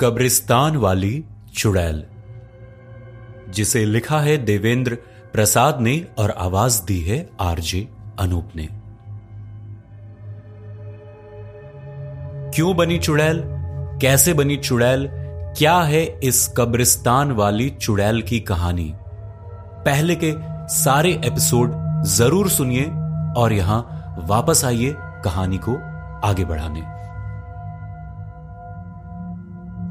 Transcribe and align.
कब्रिस्तान 0.00 0.76
वाली 0.76 1.24
चुड़ैल, 1.54 2.04
जिसे 3.50 3.84
लिखा 3.84 4.20
है 4.20 4.36
देवेंद्र 4.36 4.94
प्रसाद 5.32 5.80
ने 5.80 6.06
और 6.18 6.30
आवाज़ 6.30 6.82
दी 6.84 7.00
है 7.00 7.18
आरजे 7.40 7.88
अनूप 8.20 8.50
ने। 8.56 8.68
क्यों 12.54 12.76
बनी 12.76 12.98
चुड़ैल? 12.98 13.42
कैसे 14.00 14.34
बनी 14.34 14.56
चुड़ैल? 14.56 15.08
क्या 15.58 15.76
है 15.82 16.04
इस 16.20 16.46
कब्रिस्तान 16.56 17.32
वाली 17.32 17.70
चुड़ैल 17.70 18.22
की 18.22 18.40
कहानी? 18.40 18.92
पहले 19.84 20.16
के 20.24 20.32
सारे 20.74 21.12
एपिसोड 21.24 21.74
ज़रूर 22.04 22.48
सुनिए 22.48 22.84
और 23.36 23.52
यहाँ 23.52 24.16
वापस 24.28 24.64
आइए 24.64 24.94
कहानी 25.24 25.58
को 25.58 25.76
आगे 26.28 26.44
बढ़ाने। 26.44 26.99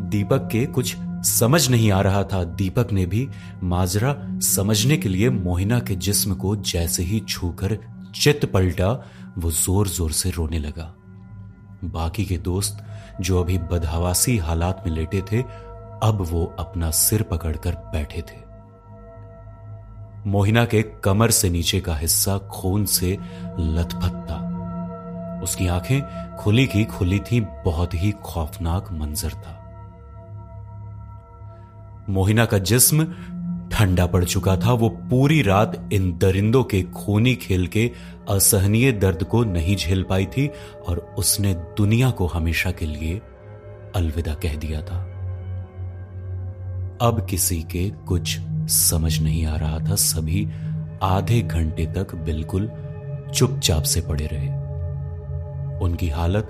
दीपक 0.10 0.48
के 0.52 0.66
कुछ 0.66 0.96
समझ 1.26 1.70
नहीं 1.70 1.92
आ 1.92 2.02
रहा 2.02 2.24
था। 2.24 2.44
दीपक 2.44 2.92
ने 2.92 3.06
भी 3.06 3.28
माजरा 3.64 4.16
समझने 4.40 4.98
के 4.98 5.10
लिए 5.10 5.30
मोहिना 5.30 5.80
के 5.80 5.96
जिस्म 5.96 6.36
को 6.36 6.56
जैसे 6.56 7.04
ही 7.04 7.20
छूकर 7.20 7.78
चित 8.16 8.46
पलटा, 8.46 8.92
वो 9.38 9.52
ज़ोर 9.52 9.88
ज़ोर 9.88 10.12
से 10.12 10.30
रोने 10.30 10.60
लगा। 10.60 10.94
बाकी 11.84 12.26
के 12.26 12.38
दोस्त 12.38 12.86
जो 13.22 13.42
अभी 13.42 13.58
बदहवासी 13.58 14.38
हालात 14.38 14.84
में 14.88 14.94
लेटे 14.94 15.22
थे, 15.32 15.42
अब 16.04 16.26
वो 16.32 16.46
अपना 16.60 16.92
सिर 16.92 17.24
पकड़कर 17.24 17.76
बैठे 17.94 18.22
थे। 18.22 18.48
मोहिना 20.30 20.66
के 20.66 20.82
कमर 21.04 21.32
से 21.32 21.50
नीचे 21.50 21.80
का 21.80 21.96
हिस्सा 21.96 22.38
खून 22.38 22.86
से 22.86 23.18
लथपथ 23.60 24.26
था 24.30 24.46
उसकी 25.44 25.68
आँखें 25.68 26.36
खुली 26.38 26.66
की 26.68 26.84
खुली 26.86 27.20
थी, 27.20 27.40
बहुत 27.42 27.94
ही 27.94 28.12
खौफनाक 28.24 28.92
मंजर 28.92 29.30
था। 29.30 29.59
मोहिना 32.10 32.46
का 32.46 32.58
जिस्म 32.58 33.04
ठंडा 33.72 34.06
पड़ 34.06 34.24
चुका 34.26 34.56
था। 34.58 34.74
वो 34.74 34.90
पूरी 34.90 35.42
रात 35.42 35.90
इन 35.94 36.18
दरिंदों 36.18 36.64
के 36.64 36.82
खूनी 36.82 37.36
खेल 37.36 37.68
के 37.68 37.92
असहनीय 38.30 38.92
दर्द 38.92 39.24
को 39.24 39.44
नहीं 39.44 39.76
झेल 39.76 40.04
पाई 40.04 40.26
थी 40.26 40.50
और 40.88 41.16
उसने 41.18 41.54
दुनिया 41.54 42.10
को 42.10 42.26
हमेशा 42.26 42.72
के 42.72 42.86
लिए 42.86 43.22
अलविदा 43.96 44.34
कह 44.34 44.56
दिया 44.56 44.82
था। 44.82 45.06
अब 47.02 47.28
किसी 47.30 47.62
के 47.64 47.90
कुछ 47.90 48.40
समझ 48.70 49.22
नहीं 49.22 49.46
आ 49.46 49.56
रहा 49.56 49.80
था। 49.80 49.96
सभी 49.96 50.48
आधे 51.04 51.42
घंटे 51.42 51.86
तक 51.86 52.16
बिल्कुल 52.16 52.72
चुपचाप 53.36 53.84
से 53.84 54.02
पड़े 54.02 54.30
रहे। 54.34 54.48
उनकी 55.80 56.10
हालत 56.10 56.48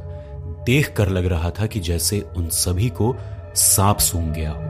देख 0.65 0.93
कर 0.97 1.09
लग 1.09 1.25
रहा 1.25 1.49
था 1.49 1.65
कि 1.65 1.79
जैसे 1.79 2.21
उन 2.37 2.49
सभी 2.49 2.89
को 2.89 3.15
सांप 3.55 3.97
सूंघ 3.97 4.33
गया 4.33 4.51
हो। 4.51 4.68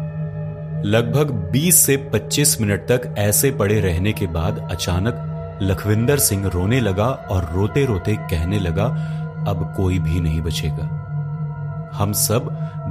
लगभग 0.85 1.51
20 1.51 1.75
से 1.75 1.97
25 1.97 2.61
मिनट 2.61 2.79
तक 2.79 3.15
ऐसे 3.17 3.51
पड़े 3.51 3.79
रहने 3.79 4.13
के 4.13 4.27
बाद 4.27 4.67
अचानक 4.71 5.25
लखविंदर 5.61 6.17
सिंह 6.17 6.47
रोने 6.47 6.79
लगा 6.79 7.07
और 7.07 7.51
रोते 7.53 7.85
रोते 7.85 8.15
कहने 8.15 8.59
लगा, 8.59 8.85
अब 9.47 9.73
कोई 9.77 9.99
भी 9.99 10.19
नहीं 10.19 10.41
बचेगा। 10.41 10.95
हम 11.93 12.13
सब 12.13 12.43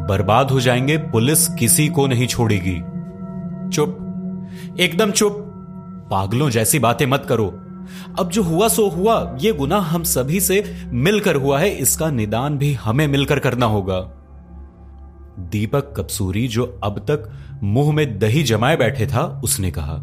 बर्बाद 0.09 0.50
हो 0.50 0.61
जाएँगे, 0.61 0.97
पुलिस 0.97 1.48
किसी 1.48 1.89
को 1.89 2.06
नहीं 2.06 2.27
छोड़ेगी। 2.27 2.81
चुप। 3.70 3.98
एकदम 4.81 5.11
चुप। 5.11 5.44
पागलों 6.11 6.50
जैसी 6.50 6.78
बातें 6.78 7.06
मत 7.06 7.27
करो। 7.28 7.61
अब 8.19 8.31
जो 8.33 8.42
हुआ 8.42 8.69
सो 8.69 8.89
हुआ, 8.89 9.36
ये 9.41 9.53
गुना 9.53 9.77
हम 9.77 10.03
सभी 10.03 10.41
से 10.41 10.77
मिलकर 10.86 11.36
हुआ 11.36 11.61
है, 11.61 11.70
इसका 11.70 12.11
निदान 12.11 12.59
भी 12.59 12.72
हमें 12.72 13.09
मिलकर 13.09 13.39
करना 13.39 13.66
होगा। 13.66 14.11
दीपक 15.39 15.94
कपसूरी, 15.97 16.48
जो 16.48 16.81
अब 16.84 16.98
तक 16.98 17.31
मुँह 17.62 17.92
में 17.92 18.19
दही 18.19 18.42
जमाए 18.42 18.77
बैठे 18.77 19.06
था, 19.06 19.41
उसने 19.44 19.70
कहा, 19.70 19.94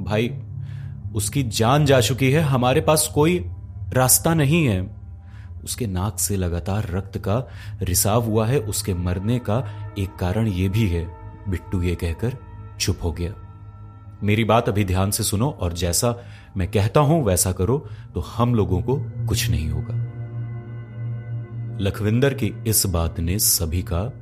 भाई, 0.00 0.28
उसकी 1.14 1.42
जान 1.42 1.84
जा 1.86 2.00
चुकी 2.00 2.30
है, 2.30 2.40
हमारे 2.40 2.80
पास 2.80 3.10
कोई 3.14 3.38
रास्ता 3.92 4.34
नहीं 4.34 4.66
है। 4.66 4.96
उसके 5.64 5.86
नाक 5.86 6.18
से 6.18 6.36
लगातार 6.36 6.90
रक्त 6.90 7.18
का 7.18 7.48
रिसाव 7.82 8.24
हुआ 8.24 8.46
है, 8.46 8.58
उसके 8.58 8.94
मरने 8.94 9.38
का 9.38 9.58
एक 9.98 10.16
कारण 10.16 10.46
यह 10.46 10.68
भी 10.68 10.88
है, 10.88 11.04
बिट्टू 11.48 11.82
ये 11.82 11.94
कहकर 11.94 12.36
चुप 12.80 12.98
हो 13.02 13.12
गया। 13.12 13.32
मेरी 14.22 14.44
बात 14.44 14.68
अभी 14.68 14.84
ध्यान 14.84 15.10
से 15.10 15.22
सुनो, 15.22 15.50
और 15.50 15.72
जैसा 15.72 16.14
मैं 16.56 16.70
कहता 16.70 17.00
हूँ, 17.00 17.24
वैसा 17.24 17.52
करो 17.52 17.86
तो 18.14 18.20
हम 18.20 18.54
लोगों 18.54 18.82
को 18.82 18.96
कुछ 19.28 19.50
नहीं 19.50 19.68
होगा। 19.70 19.94
लखविंदर 21.80 22.34
की 22.34 22.52
इस 22.66 22.86
बात 22.86 23.20
ने 23.20 23.38
सभी 23.38 23.82
का 23.82 24.12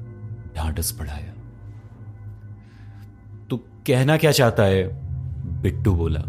ढांढस 0.57 0.99
बढ़ाया। 0.99 1.35
तू 3.51 3.57
कहना 3.57 4.17
क्या 4.17 4.33
चाहता 4.33 4.63
है? 4.63 5.05
बिट्टू 5.63 5.95
बोला। 5.95 6.21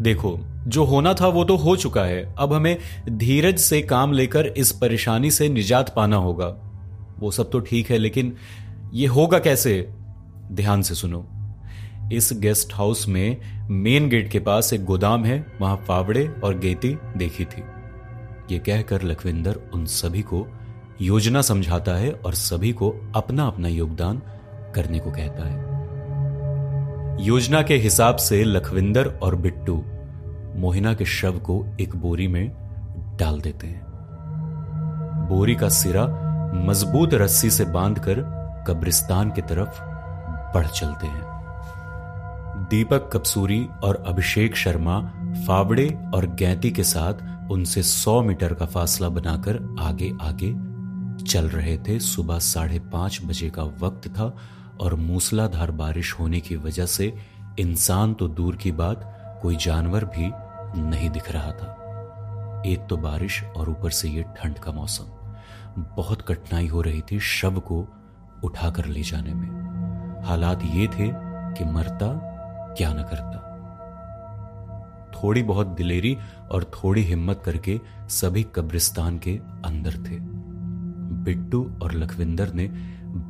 देखो, 0.00 0.40
जो 0.66 0.84
होना 0.84 1.14
था 1.14 1.26
वो 1.26 1.44
तो 1.44 1.56
हो 1.56 1.76
चुका 1.76 2.04
है। 2.04 2.34
अब 2.38 2.52
हमें 2.52 2.78
धीरज 3.10 3.58
से 3.58 3.82
काम 3.82 4.12
लेकर 4.12 4.46
इस 4.46 4.72
परेशानी 4.72 5.30
से 5.30 5.48
निजात 5.48 5.94
पाना 5.96 6.16
होगा। 6.16 6.56
वो 7.18 7.30
सब 7.30 7.50
तो 7.50 7.60
ठीक 7.60 7.90
है, 7.90 7.98
लेकिन 7.98 8.36
ये 8.92 9.06
होगा 9.06 9.38
कैसे? 9.38 9.92
ध्यान 10.52 10.82
से 10.82 10.94
सुनो। 10.94 11.26
इस 12.12 12.30
गेस्ट 12.32 12.74
हाउस 12.74 13.08
में 13.08 13.36
मेन 13.70 14.08
गेट 14.08 14.30
के 14.30 14.38
पास 14.38 14.72
एक 14.72 14.84
गोदाम 14.84 15.24
है। 15.24 15.46
वहाँ 15.60 15.76
फावड़े 15.76 16.28
और 16.44 16.58
गेती 16.58 16.98
देखी 17.16 17.44
थी। 17.44 17.62
ये 18.50 18.58
कहकर 18.58 19.02
लखविंदर 19.02 19.60
उन 19.74 19.86
सभी 19.86 20.22
को 20.22 20.46
योजना 21.00 21.40
समझाता 21.40 21.92
है 21.92 22.12
और 22.12 22.34
सभी 22.34 22.72
को 22.72 22.94
अपना 23.16 23.46
अपना 23.46 23.68
योगदान 23.68 24.22
करने 24.74 24.98
को 24.98 25.10
कहता 25.10 25.48
है। 25.48 25.66
योजना 27.26 27.62
के 27.62 27.76
हिसाब 27.76 28.16
से 28.16 28.44
लखविंदर 28.44 29.06
और 29.06 29.36
बिट्टू 29.36 29.84
मोहिना 30.56 30.94
के 30.94 31.04
शव 31.04 31.32
को 31.32 31.66
एक 31.80 31.96
बोरी 31.96 32.28
में 32.28 32.52
डाल 33.20 33.40
देते 33.40 33.66
हैं। 33.66 33.86
बोरी 35.28 35.54
का 35.54 35.68
सिरा 35.68 36.06
मज़बूत 36.54 37.14
रस्सी 37.14 37.50
से 37.50 37.64
बांधकर 37.64 38.20
कब्रिस्तान 38.68 39.30
की 39.30 39.42
तरफ़ 39.42 39.80
बढ़ 40.54 40.66
चलते 40.66 41.06
हैं। 41.06 41.22
दीपक 42.70 43.10
कपसूरी 43.12 43.68
और 43.84 44.04
अभिषेक 44.06 44.56
शर्मा 44.56 45.00
फावड़े 45.46 45.98
और 46.14 46.26
गैती 46.26 46.70
के 46.70 46.82
साथ 46.82 47.14
उनसे 47.50 47.82
सौ 47.82 48.22
मीटर 48.22 48.54
का 48.54 48.66
फासला 48.66 49.08
बनाकर 49.08 49.76
आगे 49.80 50.12
आगे 50.22 50.75
चल 51.26 51.48
रहे 51.48 51.78
थे 51.78 51.98
सुबह 52.00 52.38
साढ़े 52.38 52.78
पाँच 52.78 53.20
बजे 53.24 53.50
का 53.50 53.62
वक्त 53.62 54.08
था 54.08 54.36
और 54.80 54.94
मूसलाधार 54.94 55.70
बारिश 55.70 56.12
होने 56.12 56.40
की 56.40 56.56
वजह 56.56 56.86
से 56.86 57.14
इंसान 57.58 58.14
तो 58.14 58.28
दूर 58.28 58.56
की 58.56 58.72
बात 58.72 59.12
कोई 59.42 59.56
जानवर 59.56 60.04
भी 60.04 60.30
नहीं 60.80 61.10
दिख 61.10 61.30
रहा 61.30 61.50
था। 61.50 62.62
एक 62.66 62.86
तो 62.86 62.96
बारिश 62.96 63.44
और 63.44 63.70
ऊपर 63.70 63.90
से 63.90 64.08
ये 64.08 64.22
ठंड 64.22 64.58
का 64.58 64.72
मौसम। 64.72 65.04
बहुत 65.96 66.22
कठिनाई 66.22 66.66
हो 66.66 66.82
रही 66.82 67.00
थी 67.00 67.20
शव 67.20 67.60
को 67.60 67.88
उठाकर 68.44 68.86
ले 68.86 69.02
जाने 69.02 69.34
में। 69.34 70.22
हालात 70.24 70.60
ये 70.64 70.86
थे 70.86 71.10
कि 71.54 71.64
मरता 71.64 72.08
क्या 72.78 72.92
न 72.92 73.02
करता। 73.02 73.42
थोड़ी 75.16 75.42
बहुत 75.42 75.66
दिलेरी 75.66 76.16
और 76.50 76.64
थोड़ी 76.64 77.02
हिम्मत 77.02 77.42
करके 77.44 77.80
सभी 78.08 78.42
कब्रिस्तान 78.42 79.18
के 79.18 79.40
अंदर 79.64 79.92
थे। 79.92 80.35
बिट्टू 81.26 81.62
और 81.82 81.94
लखविंदर 81.94 82.52
ने 82.52 82.68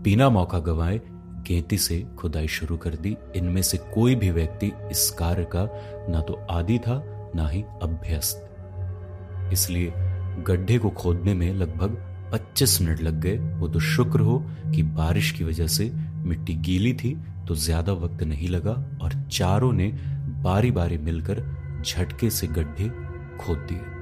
बिना 0.02 0.28
मौका 0.30 0.58
गंवाए 0.60 1.00
गेती 1.48 1.78
से 1.78 2.00
खुदाई 2.18 2.48
शुरू 2.48 2.76
कर 2.76 2.94
दी। 2.96 3.16
इनमें 3.36 3.62
से 3.62 3.78
कोई 3.94 4.14
भी 4.14 4.30
व्यक्ति 4.32 4.72
इस 4.90 5.10
कार्य 5.18 5.44
का 5.54 5.68
ना 6.08 6.20
तो 6.20 6.34
आदि 6.50 6.78
था, 6.78 7.02
ना 7.36 7.48
ही 7.48 7.62
अभ्यस्त। 7.82 9.50
इसलिए 9.52 9.92
गड्ढे 10.46 10.78
को 10.78 10.90
खोदने 10.92 11.34
में 11.34 11.52
लगभग 11.54 11.96
25 12.32 12.80
मिनट 12.82 13.00
लग 13.00 13.20
गए। 13.20 13.36
वो 13.58 13.68
तो 13.68 13.80
शुक्र 13.80 14.20
हो 14.20 14.38
कि 14.74 14.82
बारिश 14.82 15.30
की 15.32 15.44
वजह 15.44 15.66
से 15.68 15.90
मिट्टी 16.24 16.54
गीली 16.66 16.92
थी 16.94 17.14
तो 17.48 17.54
ज़्यादा 17.56 17.92
वक्त 17.94 18.22
नहीं 18.24 18.48
लगा 18.48 18.72
और 19.02 19.12
चारों 19.32 19.72
ने 19.72 19.86
बारी 20.42 20.70
बारी 20.70 20.98
मिलकर 21.00 21.42
झटके 21.82 22.30
से 22.30 22.46
गड्ढे 22.48 22.88
खोद 23.38 23.58
दिए। 23.70 23.94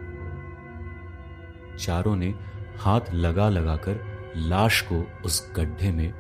चारों 1.79 2.17
ने 2.17 2.33
हाथ 2.79 3.01
लगा 3.15 3.49
लगाकर 3.49 4.01
लाश 4.37 4.81
को 4.81 5.23
उस 5.25 5.53
गड्ढे 5.57 5.93
में 5.93 6.13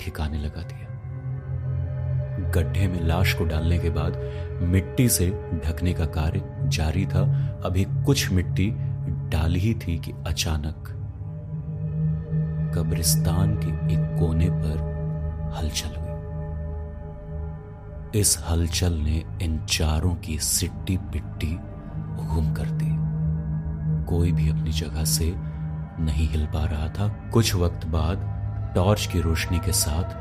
ठिकाने 0.00 0.38
लगा 0.38 0.62
दिया। 0.62 0.88
गड्ढे 2.50 2.88
में 2.88 3.00
लाश 3.04 3.34
को 3.34 3.44
डालने 3.44 3.78
के 3.78 3.90
बाद 3.90 4.18
मिट्टी 4.62 5.08
से 5.08 5.30
ढकने 5.64 5.92
का 5.92 6.04
कार्य 6.04 6.42
जारी 6.64 7.06
था। 7.06 7.20
अभी 7.64 7.84
कुछ 7.84 8.32
मिट्टी 8.32 8.70
डाली 9.28 9.60
ही 9.60 9.74
थी 9.74 9.98
कि 9.98 10.12
अचानक 10.26 10.94
कब्रिस्तान 12.76 13.56
के 13.56 13.94
एक 13.94 14.18
कोने 14.18 14.48
पर 14.50 14.88
हलचल 15.56 15.88
हुई। 15.88 16.08
इस 18.20 18.44
हलचल 18.50 18.92
ने 18.92 19.24
इन 19.42 19.66
चारों 19.66 20.14
की 20.14 20.38
सिट्टी 20.38 20.96
पिट्टी 20.96 21.58
गुम 22.34 22.54
कर 22.54 22.66
दी। 22.70 23.08
कोई 24.04 24.32
भी 24.32 24.48
अपनी 24.50 24.70
जगह 24.70 25.04
से 25.04 25.34
नहीं 26.00 26.28
हिल 26.28 26.46
पा 26.46 26.64
रहा 26.64 26.88
था। 26.88 27.08
कुछ 27.32 27.54
वक्त 27.54 27.86
बाद 27.86 28.26
टॉर्च 28.74 29.06
की 29.06 29.20
रोशनी 29.20 29.58
के 29.58 29.72
साथ 29.72 30.16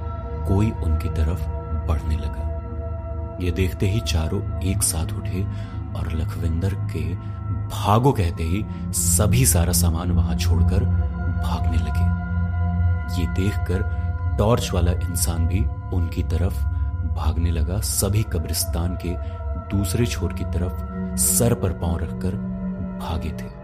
कोई 0.48 0.72
उनकी 0.72 1.10
तरफ़ 1.10 1.48
बढ़ने 1.88 2.16
लगा। 2.16 3.38
ये 3.42 3.52
देखते 3.52 3.90
ही 3.90 4.00
चारों 4.00 4.62
एक 4.62 4.84
साथ 4.84 5.14
उठे 5.14 5.44
और 5.96 6.12
लखविंदर 6.14 6.74
के 6.74 7.04
भागो 7.68 8.12
कहते 8.12 8.44
ही 8.44 8.66
सभी 8.94 9.46
सारा 9.46 9.74
सामान 9.74 10.12
वहाँ 10.12 10.36
छोड़कर 10.36 10.86
भागने 11.44 11.78
लगे। 11.78 13.22
ये 13.22 13.28
देखकर 13.28 13.84
टॉर्च 14.38 14.72
वाला 14.74 14.92
इंसान 14.92 15.48
भी 15.48 15.64
उनकी 15.96 16.24
तरफ़ 16.24 16.64
भागने 17.16 17.52
लगा। 17.52 17.80
सभी 17.82 18.24
कब्रिस्तान 18.24 18.98
के 19.06 19.16
दूसरे 19.76 20.06
छोर 20.06 20.34
की 20.34 20.44
तरफ़ 20.44 21.18
सर 21.18 21.54
पर 21.54 21.74
पाँव 21.74 21.98
रखकर 21.98 22.36
भागे 23.02 23.30
थे। 23.30 23.57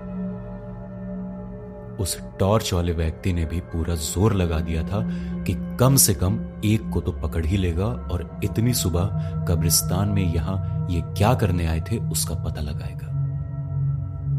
उस 1.99 2.17
टॉर्च 2.39 2.73
वाले 2.73 2.93
व्यक्ति 2.93 3.33
ने 3.33 3.45
भी 3.45 3.59
पूरा 3.71 3.95
ज़ोर 3.95 4.33
लगा 4.33 4.59
दिया 4.59 4.83
था 4.83 5.01
कि 5.43 5.53
कम 5.79 5.95
से 5.95 6.13
कम 6.13 6.39
एक 6.65 6.89
को 6.89 7.01
तो 7.01 7.11
पकड़ 7.11 7.45
ही 7.45 7.57
लेगा 7.57 7.85
और 7.85 8.39
इतनी 8.43 8.73
सुबह 8.73 9.45
कब्रिस्तान 9.49 10.09
में 10.09 10.23
यहाँ 10.35 10.87
ये 10.91 11.01
क्या 11.17 11.33
करने 11.33 11.65
आए 11.65 11.81
थे 11.81 11.97
उसका 12.11 12.35
पता 12.43 12.61
लगाएगा। 12.61 13.11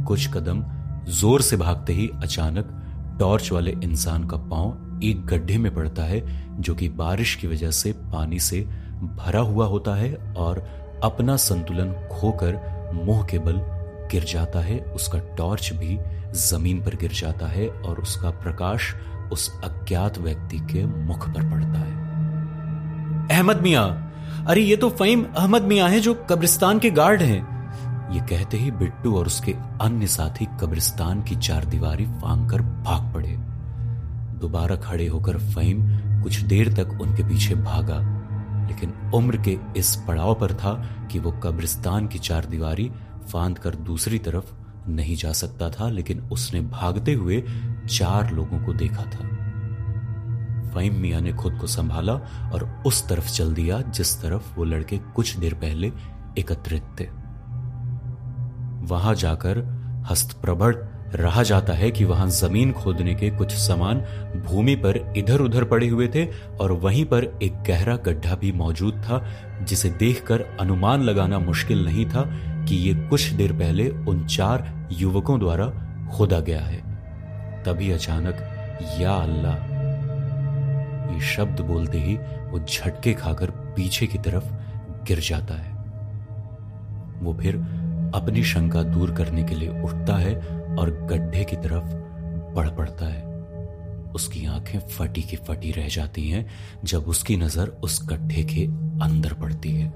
कुछ 0.05 0.27
कदम 0.35 0.65
ज़ोर 1.11 1.43
से 1.43 1.57
भागते 1.57 1.93
ही 1.93 2.11
अचानक 2.23 2.71
टॉर्च 3.21 3.51
वाले 3.53 3.71
इंसान 3.85 4.25
का 4.25 4.37
पाँव 4.37 5.01
एक 5.05 5.25
गड्ढे 5.27 5.59
में 5.59 5.75
पड़ता 5.75 6.03
है, 6.03 6.23
जो 6.61 6.75
कि 6.75 6.89
बारिश 6.91 7.35
की 7.35 7.47
वजह 7.47 7.71
से 7.71 7.93
पानी 8.13 8.39
से 8.41 8.61
भरा 9.17 9.41
हुआ 9.41 9.67
होता 9.67 9.95
है 9.95 10.15
और 10.37 10.65
अपना 11.05 11.37
संतुलन 11.37 11.93
खोकर 12.13 12.61
मुँह 12.95 13.25
के 13.27 13.39
बल 13.39 13.61
गिर 14.11 14.25
जाता 14.25 14.61
है। 14.61 14.79
उसका 14.95 15.19
टॉर्च 15.37 15.73
भी 15.73 15.97
ज़मीन 16.35 16.83
पर 16.83 16.97
गिर 16.97 17.13
जाता 17.13 17.47
है 17.47 17.69
और 17.69 17.99
उसका 17.99 18.31
प्रकाश 18.31 18.95
उस 19.33 19.51
अज्ञात 19.65 20.19
व्यक्ति 20.19 20.59
के 20.73 20.85
मुख 20.87 21.29
पर 21.29 21.51
पड़ता 21.51 21.79
है। 21.79 21.93
अहमद 23.31 23.61
मिया, 23.61 23.83
अरे 24.49 24.61
ये 24.61 24.77
तो 24.77 24.89
फहीम 24.91 25.25
अहमद 25.37 25.63
मिया 25.63 25.87
है 25.87 26.01
जो 26.01 26.15
कब्रिस्तान 26.31 26.79
के 26.79 26.91
गार्ड 26.91 27.23
हैं। 27.23 28.13
ये 28.15 28.21
कहते 28.21 28.57
ही 28.57 28.71
बिट्टू 28.71 29.17
और 29.19 29.27
उसके 29.27 29.53
अन्य 29.81 30.07
साथी 30.07 30.47
कब्रिस्तान 30.61 31.23
की 31.23 31.37
चार 31.37 31.65
दीवारी 31.65 32.07
फांग 32.21 32.49
कर 32.51 32.63
भाग 32.63 33.13
पड़े। 33.15 33.37
दोबारा 34.41 34.77
खड़े 34.77 35.07
होकर 35.07 35.39
फहीम 35.47 35.83
कुछ 36.23 36.41
देर 36.43 36.73
तक 36.75 36.99
उनके 37.03 37.23
पीछे 37.23 37.55
भागा, 37.55 37.99
लेकिन 38.69 38.93
उम्र 39.15 39.37
के 39.39 39.57
इस 39.77 39.95
पड़ाव 40.09 40.35
पर 40.35 40.53
था 40.55 40.75
कि 41.13 41.19
वो 41.19 41.33
कब्रिस्तान 41.45 42.07
की 42.07 42.19
चार 42.19 42.45
दीवारी 42.45 42.91
फांद 43.33 43.59
कर 43.59 43.75
दूसरी 43.85 44.19
तरफ़ 44.19 44.53
नहीं 44.89 45.17
जा 45.17 45.33
सकता 45.33 45.71
था, 45.71 45.89
लेकिन 45.89 46.21
उसने 46.21 46.61
भागते 46.61 47.13
हुए 47.13 47.45
चार 47.91 48.31
लोगों 48.31 48.65
को 48.65 48.73
देखा 48.73 49.03
था। 49.03 49.35
फहीम 50.75 50.95
मिया 50.95 51.21
ने 51.21 51.33
खुद 51.33 51.59
को 51.59 51.67
संभाला 51.67 52.15
और 52.53 52.83
उस 52.87 53.09
तरफ़ 53.09 53.33
चल 53.33 53.55
दिया, 53.55 53.81
जिस 53.81 54.23
तरफ़ 54.23 54.55
वो 54.55 54.65
लड़के 54.65 54.99
कुछ 54.99 55.37
देर 55.37 55.55
पहले 55.55 55.93
एकत्रित 56.39 56.83
थे। 57.01 57.05
वहाँ 58.87 59.15
जाकर 59.15 59.59
हस्तप्रबड़ 60.11 60.77
रहा 61.15 61.43
जाता 61.43 61.73
है 61.73 61.91
कि 61.91 62.05
वहाँ 62.05 62.29
ज़मीन 62.29 62.73
खोदने 62.73 63.15
के 63.15 63.31
कुछ 63.31 63.53
सामान 63.53 64.01
भूमि 64.47 64.75
पर 64.77 65.13
इधर 65.17 65.41
उधर 65.41 65.65
पड़े 65.65 65.89
हुए 65.89 66.09
थे 66.09 66.27
और 66.61 66.73
वहीं 66.73 67.05
पर 67.05 67.25
एक 67.43 67.63
गहरा 67.63 67.97
गड्ढा 67.97 68.35
भी 68.35 68.53
मौजूद 68.53 68.95
था, 68.95 69.25
जिसे 69.63 69.91
देखकर 69.91 70.45
अनुमान 70.61 71.03
लगाना 71.03 71.39
मुश्किल 71.39 71.85
नहीं 71.85 72.07
था 72.07 72.23
कि 72.65 72.77
ये 72.77 72.95
कुछ 72.95 73.29
देर 73.31 73.53
पहले 73.53 73.89
उन 73.89 74.27
चार 74.27 74.89
युवकों 74.93 75.39
द्वारा 75.41 75.67
खोदा 76.13 76.41
गया 76.41 76.61
है। 76.61 76.83
तभी 77.63 77.91
अचानक, 77.91 78.37
या 79.01 79.13
अल्लाह, 79.13 79.55
ये 81.15 81.21
शब्द 81.21 81.61
बोलते 81.61 81.99
ही 81.99 82.17
वो 82.51 82.59
झटके 82.59 83.13
खाकर 83.13 83.51
पीछे 83.77 84.07
की 84.07 84.19
तरफ़ 84.19 84.53
गिर 85.07 85.19
जाता 85.19 85.55
है। 85.55 85.73
वो 87.23 87.35
फिर 87.35 87.57
अपनी 88.15 88.43
शंका 88.45 88.83
दूर 88.83 89.11
करने 89.11 89.43
के 89.43 89.55
लिए 89.55 89.83
उठता 89.83 90.17
है 90.17 90.64
और 90.79 91.07
गड्ढे 91.11 91.45
की 91.45 91.57
तरफ़ 91.57 91.95
बढ़ 92.55 92.71
पड़ता 92.71 93.07
है। 93.07 93.23
उसकी 94.13 94.47
आँखें 94.47 94.79
फटी 94.79 95.23
की 95.23 95.37
फटी 95.37 95.71
रह 95.71 95.89
जाती 95.89 96.29
हैं 96.31 96.47
जब 96.85 97.05
उसकी 97.05 97.37
नज़र 97.37 97.69
उस 97.69 98.09
गड्ढे 98.09 98.43
के 98.43 98.65
अंदर 99.05 99.33
पड़ती 99.33 99.73
है। 99.73 99.89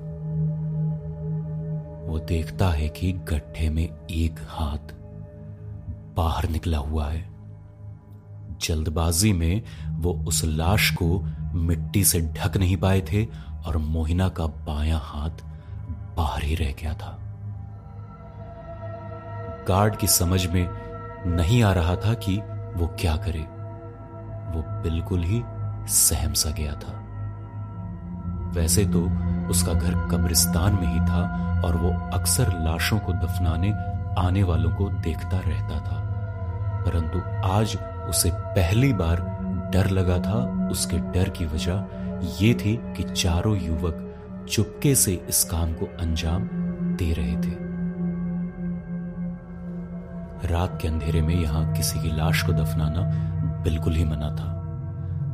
वो 2.08 2.18
देखता 2.18 2.70
है 2.70 2.88
कि 2.88 3.12
गड्ढे 3.12 3.70
में 3.70 3.88
एक 4.10 4.34
हाथ 4.48 4.94
बाहर 6.16 6.48
निकला 6.48 6.78
हुआ 6.78 7.08
है। 7.08 7.28
जल्दबाजी 8.60 9.32
में 9.32 9.62
वो 9.90 10.12
उस 10.12 10.44
लाश 10.44 10.90
को 10.90 11.24
मिट्टी 11.54 12.04
से 12.04 12.20
ढक 12.20 12.56
नहीं 12.56 12.76
पाए 12.76 13.00
थे 13.00 13.24
और 13.66 13.76
मोहिना 13.76 14.28
का 14.28 14.46
बायां 14.46 15.00
हाथ 15.02 15.30
बाहर 16.16 16.42
ही 16.42 16.54
रह 16.54 16.72
गया 16.72 16.94
था। 16.94 17.27
गार्ड 19.68 19.96
की 19.96 20.06
समझ 20.06 20.46
में 20.46 20.68
नहीं 21.26 21.62
आ 21.62 21.72
रहा 21.72 21.96
था 21.96 22.14
कि 22.14 22.36
वो 22.76 22.86
क्या 22.86 23.16
करे। 23.16 23.40
वो 24.54 24.82
बिल्कुल 24.82 25.22
ही 25.22 25.42
सहम 25.88 26.32
सा 26.32 26.50
गया 26.50 26.72
था। 26.72 27.04
वैसे 28.50 28.86
तो 28.86 29.00
उसका 29.48 29.72
घर 29.72 29.94
कब्रिस्तान 29.94 30.72
में 30.72 30.94
ही 30.94 31.00
था 31.00 31.52
और 31.64 31.76
वो 31.76 32.10
अक्सर 32.18 32.48
लाशों 32.48 32.98
को 32.98 33.12
दफनाने, 33.12 33.72
आने 34.20 34.42
वालों 34.42 34.70
को 34.70 34.88
देखता 34.88 35.38
रहता 35.38 35.80
था। 35.80 36.00
परंतु 36.86 37.48
आज 37.48 37.78
उसे 38.08 38.30
पहली 38.34 38.92
बार 38.92 39.38
डर 39.72 39.86
लगा 39.86 40.18
था। 40.18 40.68
उसके 40.70 40.98
डर 40.98 41.28
की 41.28 41.46
वजह 41.46 41.84
यह 42.40 42.54
थी 42.54 42.76
कि 42.76 43.02
चारों 43.02 43.58
युवक 43.58 44.14
चुपके 44.48 44.94
से 44.94 45.26
इस 45.28 45.44
काम 45.44 45.72
को 45.72 45.86
अंजाम 46.00 46.48
दे 46.96 47.12
रहे 47.12 47.36
थे। 47.36 47.67
रात 50.44 50.78
के 50.82 50.88
अंधेरे 50.88 51.20
में 51.22 51.34
यहाँ 51.34 51.72
किसी 51.74 52.00
की 52.00 52.16
लाश 52.16 52.42
को 52.42 52.52
दफनाना 52.52 53.00
बिल्कुल 53.64 53.94
ही 53.94 54.04
मना 54.04 54.30
था। 54.36 54.54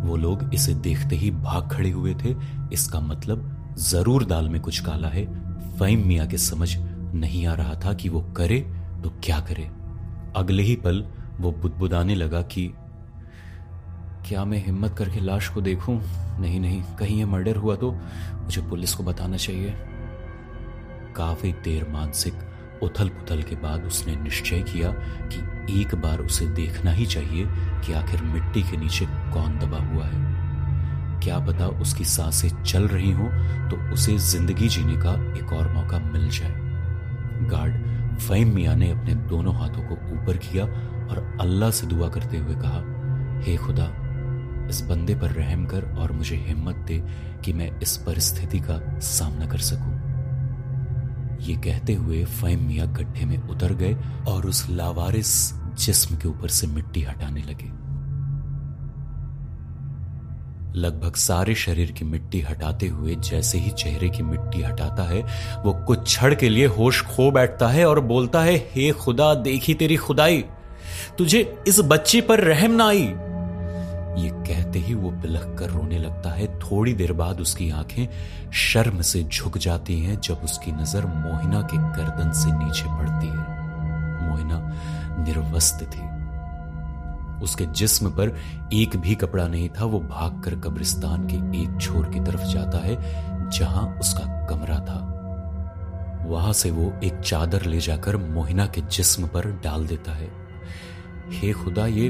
वो 0.04 0.16
लोग 0.16 0.54
इसे 0.54 0.74
देखते 0.74 1.16
ही 1.16 1.30
भाग 1.30 1.70
खड़े 1.70 1.90
हुए 1.90 2.14
थे। 2.14 2.34
इसका 2.72 3.00
मतलब 3.00 3.74
ज़रूर 3.80 4.24
दाल 4.24 4.48
में 4.48 4.60
कुछ 4.60 4.80
काला 4.80 5.08
है। 5.08 5.26
फहीम 5.78 6.06
मिया 6.06 6.26
के 6.26 6.38
समझ 6.38 6.76
नहीं 6.76 7.46
आ 7.46 7.54
रहा 7.54 7.74
था 7.74 7.92
कि 7.94 8.08
वो 8.08 8.20
करे 8.36 8.60
तो 9.02 9.10
क्या 9.24 9.40
करे। 9.40 9.68
अगले 10.36 10.62
ही 10.62 10.76
पल 10.76 11.04
वो 11.40 11.52
बुदबुदाने 11.52 12.14
लगा 12.14 12.42
कि, 12.42 12.66
क्या 14.28 14.44
मैं 14.44 14.64
हिम्मत 14.64 14.94
करके 14.98 15.20
लाश 15.20 15.48
को 15.48 15.60
देखूँ? 15.60 16.00
नहीं 16.40 16.60
नहीं, 16.60 16.82
कहीं 16.98 17.18
ये 17.18 17.24
मर्डर 17.24 17.56
हुआ 17.56 17.76
तो 17.76 17.92
मुझे 18.34 18.62
पुलिस 18.62 18.94
को 18.94 19.04
बताना 19.04 19.36
चाहिए। 19.36 19.74
काफ़ी 21.16 21.52
देर 21.64 21.88
मानसिक 21.88 22.34
उथल 22.84 23.08
पुथल 23.08 23.42
के 23.42 23.56
बाद 23.56 23.84
उसने 23.84 24.16
निश्चय 24.16 24.62
किया 24.62 24.90
कि 25.32 25.82
एक 25.82 25.94
बार 25.94 26.18
उसे 26.18 26.46
देखना 26.46 26.92
ही 26.92 27.06
चाहिए 27.06 27.46
कि 27.86 27.92
आखिर 27.92 28.22
मिट्टी 28.22 28.62
के 28.62 28.76
नीचे 28.76 29.06
कौन 29.06 29.58
दबा 29.58 29.78
हुआ 29.84 30.04
है। 30.04 30.22
क्या 31.20 31.38
पता 31.38 31.66
उसकी 31.80 32.04
साँसें 32.04 32.62
चल 32.62 32.88
रही 32.88 33.12
हो 33.12 33.28
तो 33.70 33.76
उसे 33.92 34.16
ज़िंदगी 34.18 34.68
जीने 34.68 34.96
का 34.96 35.12
एक 35.38 35.52
और 35.52 35.72
मौका 35.72 35.98
मिल 35.98 36.28
जाए। 36.28 36.54
गार्ड 37.48 38.18
फहीम 38.18 38.54
मिया 38.54 38.74
ने 38.74 38.90
अपने 38.90 39.14
दोनों 39.28 39.54
हाथों 39.54 39.82
को 39.82 39.94
ऊपर 40.14 40.36
किया 40.36 40.64
और 40.64 41.38
अल्लाह 41.40 41.70
से 41.70 41.86
दुआ 41.86 42.08
करते 42.08 42.36
हुए 42.36 42.54
कहा, 42.54 42.80
हे 43.40 43.56
hey 43.56 43.66
खुदा, 43.66 43.90
इस 44.70 44.80
बंदे 44.80 45.14
पर 45.14 45.30
रहम 45.30 45.64
कर 45.66 45.84
और 45.98 46.12
मुझे 46.12 46.36
हिम्मत 46.36 46.76
दे 46.76 47.02
कि 47.44 47.52
मैं 47.52 47.70
इस 47.80 47.96
परिस्थिति 47.96 48.60
का 48.60 48.98
सामना 49.00 49.46
कर 49.46 49.58
सकूँ। 49.58 50.03
ये 51.44 51.54
कहते 51.54 51.94
हुए 51.94 52.24
फैम 52.24 52.66
मिया 52.66 52.84
गड्ढे 52.84 53.24
में 53.24 53.38
उतर 53.48 53.72
गए 53.72 53.96
और 54.28 54.46
उस 54.46 54.66
लावारिस 54.70 55.52
जिस्म 55.54 56.16
के 56.16 56.28
ऊपर 56.28 56.48
से 56.48 56.66
मिट्टी 56.66 57.02
हटाने 57.02 57.40
लगे। 57.40 57.84
लगभग 60.80 61.14
सारे 61.14 61.54
शरीर 61.54 61.92
की 61.92 62.04
मिट्टी 62.04 62.40
हटाते 62.40 62.88
हुए 62.88 63.14
जैसे 63.14 63.58
ही 63.58 63.70
चेहरे 63.70 64.08
की 64.08 64.22
मिट्टी 64.22 64.62
हटाता 64.62 65.02
है, 65.02 65.22
वो 65.64 65.72
कुछ 65.72 66.02
क्षण 66.02 66.34
के 66.34 66.48
लिए 66.48 66.66
होश 66.66 67.02
खो 67.02 67.30
बैठता 67.30 67.68
है 67.68 67.86
और 67.86 68.00
बोलता 68.00 68.40
है, 68.40 68.56
हे 68.56 68.90
खुदा, 68.92 69.34
देखी 69.34 69.74
तेरी 69.74 69.96
खुदाई। 69.96 70.44
तुझे 71.18 71.58
इस 71.68 71.80
बच्ची 71.80 72.20
पर 72.20 72.40
रहम 72.40 72.70
ना 72.70 72.88
आई। 72.88 73.14
कहते 74.74 74.86
ही 74.86 74.94
वो 74.94 75.10
बिलख 75.10 75.56
कर 75.58 75.70
रोने 75.70 75.98
लगता 75.98 76.30
है। 76.30 76.58
थोड़ी 76.58 76.92
देर 76.94 77.12
बाद 77.12 77.40
उसकी 77.40 77.70
आँखें 77.70 78.06
शर्म 78.52 79.00
से 79.00 79.22
झुक 79.22 79.58
जाती 79.58 80.00
हैं 80.00 80.20
जब 80.20 80.34
उसकी 80.34 80.72
नज़र 80.72 81.06
मोहिना 81.06 81.60
के 81.62 81.76
गर्दन 81.76 82.32
से 82.32 82.52
नीचे 82.52 82.84
पड़ती 82.84 83.26
है। 83.26 84.28
मोहिना 84.28 84.58
निर्वस्त 85.24 85.82
थी। 85.82 86.02
उसके 87.44 87.66
जिस्म 87.66 88.10
पर 88.10 88.36
एक 88.72 88.96
भी 88.96 89.14
कपड़ा 89.14 89.46
नहीं 89.48 89.68
था। 89.68 89.84
वो 89.84 90.00
भागकर 90.00 90.54
कब्रिस्तान 90.54 91.26
के 91.26 91.36
एक 91.36 91.80
छोर 91.80 92.06
की 92.06 92.20
तरफ़ 92.20 92.44
जाता 92.44 92.78
है, 92.78 92.96
जहाँ 93.50 93.98
उसका 94.00 94.46
कमरा 94.46 94.78
था। 94.80 95.00
वहाँ 96.26 96.52
से 96.52 96.70
वो 96.70 96.92
एक 97.04 97.20
चादर 97.20 97.62
ले 97.62 97.78
जाकर 97.78 98.16
मोहिना 98.16 98.66
के 98.66 98.80
जिस्म 98.80 99.26
पर 99.26 99.46
डाल 99.64 99.86
देता 99.86 100.12
है। 100.12 100.30
हे 101.30 101.52
खुदा, 101.52 101.86
ये 101.86 102.06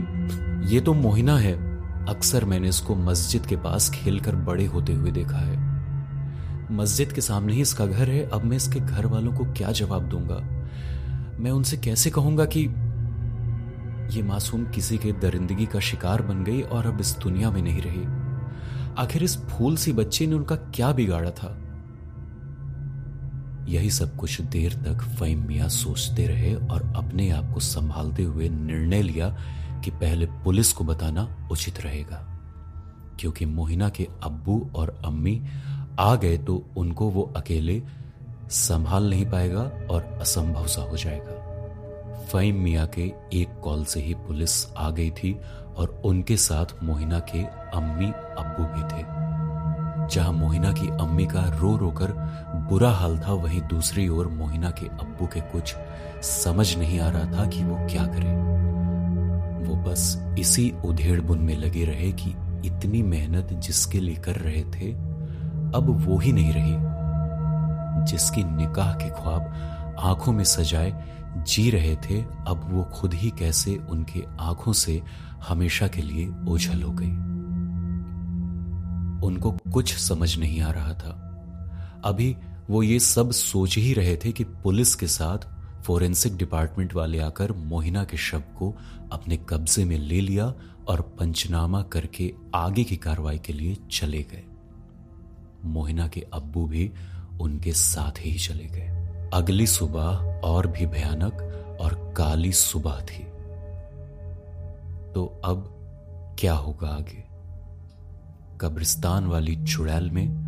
ये 0.74 0.80
तो 0.80 0.94
मोहिना 0.94 1.36
है। 1.38 1.73
अक्सर 2.08 2.44
मैंने 2.44 2.68
इसको 2.68 2.94
मस्जिद 2.94 3.46
के 3.46 3.56
पास 3.56 3.90
खेलकर 3.90 4.36
बड़े 4.36 4.66
होते 4.66 4.92
हुए 4.92 5.10
देखा 5.10 5.36
है। 5.36 5.74
मस्जिद 6.74 7.12
के 7.12 7.20
सामने 7.20 7.52
ही 7.52 7.60
इसका 7.60 7.86
घर 7.86 8.10
है। 8.10 8.30
अब 8.30 8.44
मैं 8.44 8.56
इसके 8.56 8.80
घर 8.80 9.06
वालों 9.06 9.32
को 9.32 9.44
क्या 9.44 9.72
जवाब 9.72 10.08
दूँगा? 10.08 10.68
मैं 11.40 11.50
उनसे 11.50 11.76
कैसे 11.76 12.10
कहूँगा 12.10 12.44
कि 12.44 12.60
ये 14.16 14.22
मासूम 14.22 14.64
किसी 14.64 14.98
के 14.98 15.12
दरिंदगी 15.12 15.66
का 15.66 15.80
शिकार 15.80 16.22
बन 16.22 16.44
गई 16.44 16.60
और 16.60 16.86
अब 16.86 17.00
इस 17.00 17.16
दुनिया 17.22 17.50
में 17.50 17.62
नहीं 17.62 17.82
रही? 17.82 18.02
आखिर 18.98 19.22
इस 19.22 19.38
फूल 19.38 19.76
सी 19.76 19.92
बच्ची 19.92 20.26
ने 20.26 20.34
उनका 20.34 20.56
क्या 20.56 20.92
बिगाड़ा 20.92 21.30
था? 21.30 21.60
यही 23.68 23.90
सब 23.90 24.16
कुछ 24.16 24.40
देर 24.40 24.72
तक 24.72 25.02
फहीम 25.02 25.68
सोचते 25.68 26.26
रहे 26.26 26.54
और 26.54 26.92
अपने 26.96 27.30
आप 27.30 27.52
को 27.52 27.60
संभालते 27.60 28.22
हुए 28.22 28.48
निर्णय 28.48 29.02
लिया 29.02 29.36
कि 29.84 29.90
पहले 29.90 30.26
पुलिस 30.26 30.72
को 30.72 30.84
बताना 30.84 31.48
उचित 31.50 31.80
रहेगा। 31.80 32.30
क्योंकि 33.20 33.46
मोहिना 33.46 33.88
के 33.88 34.08
अब्बू 34.22 34.70
और 34.74 35.02
अम्मी 35.04 35.42
आ 35.98 36.14
गए 36.14 36.38
तो 36.38 36.62
उनको 36.76 37.08
वो 37.08 37.32
अकेले 37.36 37.82
संभाल 38.50 39.10
नहीं 39.10 39.26
पाएगा 39.26 39.60
और 39.90 40.18
असंभव 40.20 40.66
सा 40.66 40.82
हो 40.82 40.96
जाएगा। 40.96 41.40
फहीम 42.32 42.56
मिया 42.56 42.86
के 42.86 43.12
एक 43.32 43.60
कॉल 43.64 43.84
से 43.84 44.00
ही 44.00 44.14
पुलिस 44.14 44.72
आ 44.76 44.90
गई 44.90 45.10
थी 45.10 45.40
और 45.76 46.02
उनके 46.04 46.36
साथ 46.36 46.82
मोहिना 46.82 47.18
के 47.18 47.42
अम्मी 47.76 48.06
अब्बू 48.38 48.64
भी 48.64 48.82
थे। 48.82 49.24
जहाँ 50.14 50.32
मोहिना 50.32 50.72
की 50.72 50.88
अम्मी 50.88 51.26
का 51.26 51.58
रो 51.58 51.76
रोकर 51.76 52.12
बुरा 52.70 52.90
हाल 52.90 53.18
था, 53.18 53.32
वहीं 53.32 53.60
दूसरी 53.60 54.08
ओर 54.08 54.28
मोहिना 54.28 54.70
के 54.70 54.86
अब्बू 54.86 55.26
के 55.26 55.40
कुछ 55.40 55.74
समझ 56.22 56.76
नहीं 56.76 57.00
आ 57.00 57.08
रहा 57.08 57.24
था 57.24 57.46
कि 57.46 57.64
वो 57.64 57.76
क्या 57.90 58.06
करे। 58.06 58.54
वो 59.64 59.76
बस 59.76 60.34
इसी 60.38 60.72
उधेड़ 60.84 61.20
बुन 61.20 61.38
में 61.38 61.56
लगे 61.56 61.84
रहे 61.84 62.12
कि 62.12 62.30
इतनी 62.68 63.02
मेहनत 63.02 63.52
जिसके 63.52 64.00
लिए 64.00 64.16
कर 64.16 64.36
रहे 64.36 64.64
थे, 64.64 64.92
अब 65.74 66.04
वो 66.06 66.18
ही 66.18 66.32
नहीं 66.32 66.52
रही। 66.52 66.94
जिसकी 68.06 68.44
निकाह 68.44 68.92
के 68.92 69.08
ख्वाब 69.10 69.42
आँखों 70.00 70.32
में 70.32 70.44
सजाए 70.44 71.04
जी 71.36 71.70
रहे 71.70 71.96
थे, 71.96 72.22
अब 72.22 72.68
वो 72.72 72.84
खुद 72.84 73.14
ही 73.14 73.30
कैसे 73.30 73.76
उनके 73.76 74.24
आँखों 74.40 74.72
से 74.72 75.02
हमेशा 75.48 75.88
के 75.88 76.02
लिए 76.02 76.32
ओझल 76.48 76.82
हो 76.82 76.92
गई। 76.92 77.10
उनको 79.26 79.52
कुछ 79.72 79.96
समझ 79.96 80.38
नहीं 80.38 80.60
आ 80.60 80.70
रहा 80.70 80.92
था। 80.92 81.20
अभी 82.04 82.36
वो 82.70 82.82
ये 82.82 82.98
सब 83.00 83.30
सोच 83.30 83.76
ही 83.76 83.92
रहे 83.94 84.16
थे 84.16 84.32
कि 84.32 84.44
पुलिस 84.44 84.94
के 84.94 85.06
साथ 85.06 85.53
फोरेंसिक 85.84 86.36
डिपार्टमेंट 86.36 86.94
वाले 86.94 87.18
आकर 87.18 87.52
मोहिना 87.52 88.04
के 88.04 88.16
शव 88.16 88.40
को 88.40 88.74
अपने 89.12 89.36
कब्जे 89.36 89.84
में 89.84 89.98
ले 89.98 90.20
लिया 90.20 90.54
और 90.88 91.00
पंचनामा 91.00 91.82
करके 91.82 92.34
आगे 92.54 92.84
की 92.84 92.96
कार्रवाई 92.96 93.38
के 93.38 93.52
लिए 93.52 93.76
चले 93.90 94.22
गए। 94.22 94.44
मोहिना 95.64 96.08
के 96.08 96.26
अब्बू 96.34 96.66
भी 96.66 96.92
उनके 97.40 97.72
साथ 97.72 98.12
ही 98.18 98.38
चले 98.38 98.64
गए। 98.64 98.88
अगली 99.34 99.66
सुबह 99.66 100.40
और 100.44 100.66
भी 100.66 100.86
भयानक 100.86 101.34
और 101.80 102.14
काली 102.16 102.52
सुबह 102.52 103.00
थी। 103.00 103.24
तो 105.12 105.40
अब 105.44 105.70
क्या 106.38 106.54
होगा 106.54 106.88
आगे? 106.88 107.24
कब्रिस्तान 108.60 109.26
वाली 109.26 109.56
चुड़ैल 109.56 110.10
में 110.10 110.44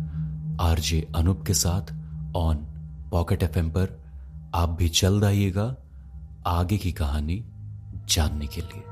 आरजे 0.61 1.07
अनूप 1.15 1.43
के 1.45 1.53
साथ 1.53 1.93
ऑन 2.35 2.55
पॉकेट 3.11 3.43
एफएम 3.43 3.69
पर 3.69 4.06
आप 4.55 4.69
भी 4.69 4.89
जल्द 4.89 5.23
आइएगा 5.23 5.75
आगे 6.47 6.77
की 6.77 6.91
कहानी 6.91 7.43
जानने 8.09 8.47
के 8.47 8.61
लिए। 8.61 8.83